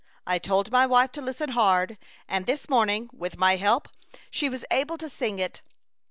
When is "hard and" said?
1.49-2.47